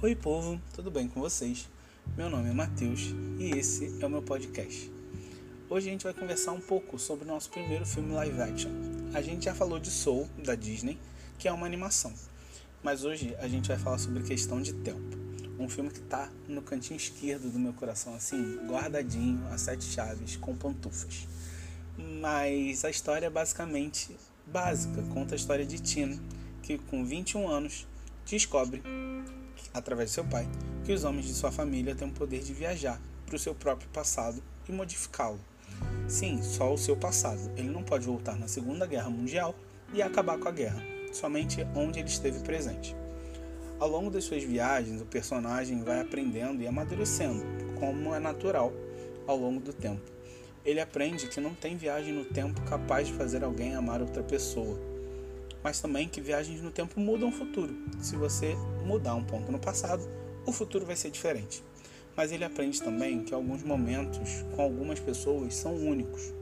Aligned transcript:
Oi, 0.00 0.14
povo, 0.14 0.60
tudo 0.72 0.92
bem 0.92 1.08
com 1.08 1.20
vocês? 1.20 1.68
Meu 2.16 2.30
nome 2.30 2.48
é 2.48 2.52
Matheus 2.52 3.12
e 3.36 3.50
esse 3.50 4.00
é 4.00 4.06
o 4.06 4.08
meu 4.08 4.22
podcast. 4.22 4.88
Hoje 5.68 5.88
a 5.88 5.90
gente 5.90 6.04
vai 6.04 6.14
conversar 6.14 6.52
um 6.52 6.60
pouco 6.60 7.00
sobre 7.00 7.24
o 7.24 7.26
nosso 7.26 7.50
primeiro 7.50 7.84
filme 7.84 8.12
live 8.12 8.40
action. 8.40 8.70
A 9.12 9.20
gente 9.20 9.46
já 9.46 9.54
falou 9.56 9.80
de 9.80 9.90
Soul, 9.90 10.28
da 10.44 10.54
Disney, 10.54 10.96
que 11.36 11.48
é 11.48 11.52
uma 11.52 11.66
animação, 11.66 12.14
mas 12.80 13.02
hoje 13.02 13.34
a 13.40 13.48
gente 13.48 13.66
vai 13.66 13.76
falar 13.76 13.98
sobre 13.98 14.22
questão 14.22 14.62
de 14.62 14.72
tempo. 14.72 15.18
Um 15.58 15.68
filme 15.68 15.90
que 15.90 16.00
tá 16.02 16.30
no 16.46 16.62
cantinho 16.62 16.96
esquerdo 16.96 17.50
do 17.50 17.58
meu 17.58 17.72
coração, 17.72 18.14
assim, 18.14 18.56
guardadinho, 18.68 19.44
a 19.48 19.58
sete 19.58 19.82
chaves, 19.82 20.36
com 20.36 20.54
pantufas. 20.54 21.26
Mas 22.20 22.84
a 22.84 22.90
história 22.90 23.26
é 23.26 23.30
basicamente 23.30 24.16
básica, 24.46 25.02
conta 25.12 25.34
a 25.34 25.36
história 25.36 25.66
de 25.66 25.80
Tina, 25.80 26.16
que 26.62 26.78
com 26.78 27.04
21 27.04 27.48
anos 27.48 27.84
descobre 28.24 28.80
através 29.72 30.10
de 30.10 30.14
seu 30.14 30.24
pai, 30.24 30.48
que 30.84 30.92
os 30.92 31.04
homens 31.04 31.26
de 31.26 31.34
sua 31.34 31.52
família 31.52 31.94
têm 31.94 32.08
o 32.08 32.12
poder 32.12 32.42
de 32.42 32.52
viajar 32.52 33.00
para 33.26 33.36
o 33.36 33.38
seu 33.38 33.54
próprio 33.54 33.88
passado 33.90 34.42
e 34.68 34.72
modificá-lo. 34.72 35.38
Sim, 36.08 36.42
só 36.42 36.72
o 36.72 36.78
seu 36.78 36.96
passado. 36.96 37.40
Ele 37.56 37.68
não 37.68 37.82
pode 37.82 38.06
voltar 38.06 38.36
na 38.36 38.48
Segunda 38.48 38.86
Guerra 38.86 39.10
Mundial 39.10 39.54
e 39.92 40.02
acabar 40.02 40.38
com 40.38 40.48
a 40.48 40.52
guerra, 40.52 40.82
somente 41.12 41.66
onde 41.74 41.98
ele 41.98 42.08
esteve 42.08 42.40
presente. 42.40 42.96
Ao 43.78 43.88
longo 43.88 44.10
das 44.10 44.24
suas 44.24 44.42
viagens, 44.42 45.00
o 45.00 45.06
personagem 45.06 45.82
vai 45.82 46.00
aprendendo 46.00 46.62
e 46.62 46.66
amadurecendo, 46.66 47.44
como 47.78 48.14
é 48.14 48.18
natural 48.18 48.72
ao 49.26 49.36
longo 49.36 49.60
do 49.60 49.72
tempo. 49.72 50.02
Ele 50.64 50.80
aprende 50.80 51.28
que 51.28 51.40
não 51.40 51.54
tem 51.54 51.76
viagem 51.76 52.12
no 52.12 52.24
tempo 52.24 52.60
capaz 52.62 53.06
de 53.06 53.14
fazer 53.14 53.44
alguém 53.44 53.74
amar 53.74 54.00
outra 54.00 54.22
pessoa, 54.22 54.78
mas 55.68 55.80
também 55.80 56.08
que 56.08 56.18
viagens 56.18 56.62
no 56.62 56.70
tempo 56.70 56.98
mudam 56.98 57.28
o 57.28 57.32
futuro. 57.32 57.76
Se 58.00 58.16
você 58.16 58.56
mudar 58.86 59.14
um 59.14 59.22
ponto 59.22 59.52
no 59.52 59.58
passado, 59.58 60.02
o 60.46 60.50
futuro 60.50 60.86
vai 60.86 60.96
ser 60.96 61.10
diferente. 61.10 61.62
Mas 62.16 62.32
ele 62.32 62.42
aprende 62.42 62.80
também 62.80 63.22
que 63.22 63.34
alguns 63.34 63.62
momentos 63.62 64.46
com 64.56 64.62
algumas 64.62 64.98
pessoas 64.98 65.54
são 65.54 65.76
únicos. 65.76 66.32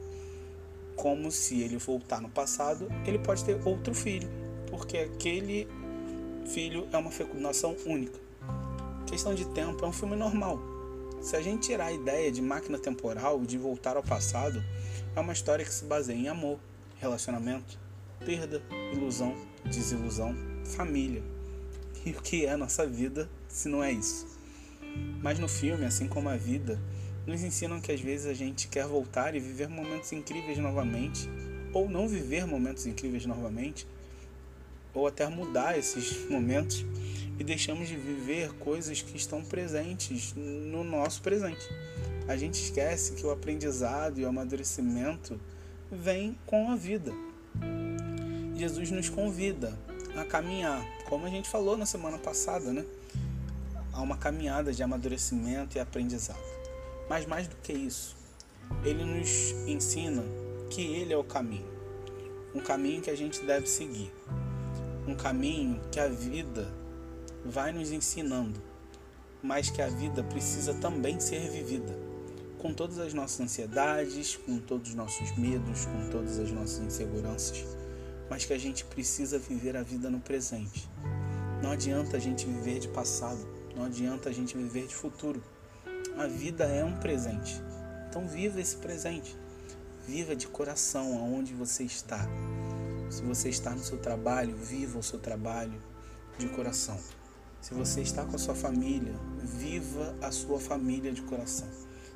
Como 0.95 1.29
se 1.29 1.59
ele 1.59 1.75
voltar 1.75 2.21
no 2.21 2.29
passado, 2.29 2.87
ele 3.05 3.19
pode 3.19 3.43
ter 3.43 3.59
outro 3.67 3.93
filho, 3.93 4.29
porque 4.69 4.97
aquele 4.97 5.67
filho 6.45 6.87
é 6.93 6.97
uma 6.97 7.11
fecundação 7.11 7.75
única. 7.85 8.17
Questão 9.07 9.35
de 9.35 9.43
tempo 9.47 9.83
é 9.83 9.89
um 9.89 9.93
filme 9.93 10.15
normal. 10.15 10.57
Se 11.21 11.35
a 11.35 11.41
gente 11.41 11.67
tirar 11.67 11.87
a 11.87 11.91
ideia 11.91 12.31
de 12.31 12.41
máquina 12.41 12.79
temporal 12.79 13.41
de 13.41 13.57
voltar 13.57 13.97
ao 13.97 14.03
passado, 14.03 14.63
é 15.13 15.19
uma 15.19 15.33
história 15.33 15.65
que 15.65 15.73
se 15.73 15.83
baseia 15.83 16.15
em 16.15 16.29
amor, 16.29 16.59
relacionamento, 16.97 17.77
perda, 18.25 18.61
ilusão, 18.93 19.35
desilusão, 19.65 20.35
família. 20.65 21.23
E 22.05 22.11
o 22.11 22.21
que 22.21 22.45
é 22.45 22.51
a 22.51 22.57
nossa 22.57 22.87
vida 22.87 23.29
se 23.49 23.67
não 23.67 23.83
é 23.83 23.91
isso? 23.91 24.25
Mas 25.21 25.39
no 25.39 25.47
filme, 25.47 25.83
assim 25.85 26.07
como 26.07 26.29
a 26.29 26.37
vida, 26.37 26.79
nos 27.25 27.43
ensinam 27.43 27.81
que 27.81 27.91
às 27.91 27.99
vezes 27.99 28.27
a 28.27 28.33
gente 28.33 28.69
quer 28.69 28.87
voltar 28.87 29.35
e 29.35 29.39
viver 29.39 29.67
momentos 29.67 30.13
incríveis 30.13 30.57
novamente, 30.57 31.29
ou 31.73 31.89
não 31.89 32.07
viver 32.07 32.47
momentos 32.47 32.85
incríveis 32.85 33.25
novamente, 33.25 33.85
ou 34.93 35.05
até 35.05 35.27
mudar 35.27 35.77
esses 35.77 36.29
momentos 36.29 36.85
e 37.37 37.43
deixamos 37.43 37.87
de 37.87 37.95
viver 37.95 38.53
coisas 38.53 39.01
que 39.01 39.15
estão 39.15 39.43
presentes 39.43 40.33
no 40.35 40.83
nosso 40.83 41.21
presente. 41.21 41.67
A 42.27 42.35
gente 42.35 42.55
esquece 42.55 43.13
que 43.13 43.25
o 43.25 43.31
aprendizado 43.31 44.19
e 44.19 44.25
o 44.25 44.27
amadurecimento 44.27 45.39
vem 45.91 46.37
com 46.45 46.71
a 46.71 46.75
vida. 46.75 47.13
Jesus 48.57 48.91
nos 48.91 49.09
convida 49.09 49.77
a 50.15 50.25
caminhar, 50.25 50.83
como 51.07 51.25
a 51.25 51.29
gente 51.29 51.49
falou 51.49 51.77
na 51.77 51.85
semana 51.85 52.17
passada, 52.17 52.73
né? 52.73 52.85
A 53.93 54.01
uma 54.01 54.17
caminhada 54.17 54.73
de 54.73 54.81
amadurecimento 54.81 55.77
e 55.77 55.79
aprendizado. 55.79 56.41
Mas 57.09 57.25
mais 57.25 57.47
do 57.47 57.55
que 57.57 57.73
isso, 57.73 58.15
ele 58.83 59.03
nos 59.03 59.51
ensina 59.67 60.23
que 60.69 60.81
ele 60.81 61.13
é 61.13 61.17
o 61.17 61.23
caminho. 61.23 61.67
Um 62.53 62.59
caminho 62.59 63.01
que 63.01 63.09
a 63.09 63.15
gente 63.15 63.41
deve 63.45 63.67
seguir. 63.67 64.11
Um 65.07 65.15
caminho 65.15 65.79
que 65.91 65.99
a 65.99 66.07
vida 66.07 66.67
vai 67.45 67.71
nos 67.71 67.91
ensinando, 67.91 68.61
mas 69.41 69.69
que 69.69 69.81
a 69.81 69.87
vida 69.87 70.23
precisa 70.23 70.73
também 70.73 71.19
ser 71.19 71.49
vivida. 71.49 71.97
Com 72.59 72.73
todas 72.73 72.97
as 72.97 73.13
nossas 73.13 73.39
ansiedades, 73.39 74.35
com 74.35 74.57
todos 74.59 74.89
os 74.89 74.95
nossos 74.95 75.37
medos, 75.37 75.85
com 75.85 76.09
todas 76.09 76.39
as 76.39 76.51
nossas 76.51 76.79
inseguranças 76.79 77.63
mas 78.29 78.45
que 78.45 78.53
a 78.53 78.57
gente 78.57 78.85
precisa 78.85 79.39
viver 79.39 79.75
a 79.75 79.83
vida 79.83 80.09
no 80.09 80.19
presente. 80.19 80.89
Não 81.61 81.71
adianta 81.71 82.17
a 82.17 82.19
gente 82.19 82.45
viver 82.45 82.79
de 82.79 82.87
passado, 82.87 83.39
não 83.75 83.85
adianta 83.85 84.29
a 84.29 84.31
gente 84.31 84.55
viver 84.55 84.87
de 84.87 84.95
futuro. 84.95 85.41
A 86.17 86.27
vida 86.27 86.65
é 86.65 86.83
um 86.83 86.97
presente. 86.97 87.61
Então 88.09 88.27
viva 88.27 88.59
esse 88.59 88.77
presente. 88.77 89.35
Viva 90.07 90.35
de 90.35 90.47
coração 90.47 91.17
aonde 91.17 91.53
você 91.53 91.83
está. 91.83 92.27
Se 93.09 93.21
você 93.23 93.49
está 93.49 93.71
no 93.71 93.83
seu 93.83 93.97
trabalho, 93.97 94.55
viva 94.55 94.99
o 94.99 95.03
seu 95.03 95.19
trabalho 95.19 95.81
de 96.37 96.47
coração. 96.47 96.99
Se 97.61 97.73
você 97.73 98.01
está 98.01 98.23
com 98.25 98.35
a 98.35 98.39
sua 98.39 98.55
família, 98.55 99.13
viva 99.43 100.15
a 100.21 100.31
sua 100.31 100.59
família 100.59 101.11
de 101.11 101.21
coração. 101.23 101.67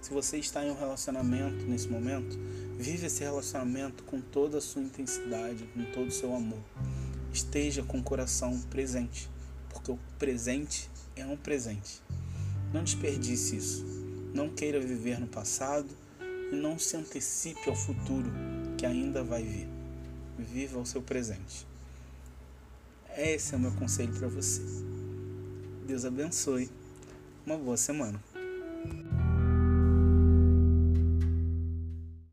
Se 0.01 0.11
você 0.11 0.37
está 0.37 0.65
em 0.65 0.71
um 0.71 0.75
relacionamento 0.75 1.63
nesse 1.67 1.87
momento, 1.87 2.35
vive 2.75 3.05
esse 3.05 3.23
relacionamento 3.23 4.03
com 4.03 4.19
toda 4.19 4.57
a 4.57 4.61
sua 4.61 4.81
intensidade, 4.81 5.63
com 5.75 5.85
todo 5.91 6.07
o 6.07 6.11
seu 6.11 6.35
amor. 6.35 6.59
Esteja 7.31 7.83
com 7.83 7.99
o 7.99 8.03
coração 8.03 8.59
presente, 8.61 9.29
porque 9.69 9.91
o 9.91 9.99
presente 10.17 10.89
é 11.15 11.23
um 11.23 11.37
presente. 11.37 12.01
Não 12.73 12.83
desperdice 12.83 13.55
isso. 13.55 13.85
Não 14.33 14.49
queira 14.49 14.79
viver 14.79 15.19
no 15.19 15.27
passado 15.27 15.89
e 16.51 16.55
não 16.55 16.79
se 16.79 16.97
antecipe 16.97 17.69
ao 17.69 17.75
futuro 17.75 18.31
que 18.77 18.87
ainda 18.87 19.23
vai 19.23 19.43
vir. 19.43 19.67
Viva 20.37 20.79
o 20.79 20.85
seu 20.85 21.03
presente. 21.03 21.67
Esse 23.15 23.53
é 23.53 23.57
o 23.57 23.59
meu 23.59 23.71
conselho 23.73 24.13
para 24.13 24.27
você. 24.27 24.61
Deus 25.85 26.05
abençoe. 26.05 26.71
Uma 27.45 27.57
boa 27.57 27.77
semana. 27.77 28.19